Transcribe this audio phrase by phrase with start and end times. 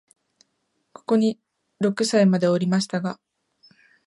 [0.93, 1.39] ここに
[1.77, 3.19] 六歳までおりましたが、